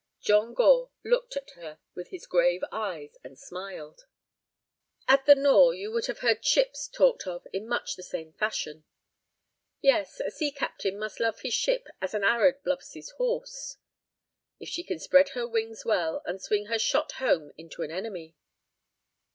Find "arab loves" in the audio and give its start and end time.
12.23-12.93